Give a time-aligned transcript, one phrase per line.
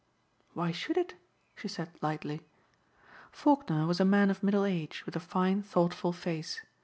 [0.55, 1.13] "Why should it?"
[1.55, 2.41] she said lightly.
[3.31, 6.59] Faulkner was a man of middle age with a fine thoughtful face.